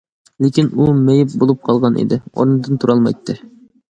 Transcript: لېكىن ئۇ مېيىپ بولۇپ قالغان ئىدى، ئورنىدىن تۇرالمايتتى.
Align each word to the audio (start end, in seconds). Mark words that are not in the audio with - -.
لېكىن 0.43 0.69
ئۇ 0.77 0.87
مېيىپ 1.01 1.35
بولۇپ 1.43 1.59
قالغان 1.69 2.01
ئىدى، 2.03 2.19
ئورنىدىن 2.31 2.83
تۇرالمايتتى. 2.85 3.37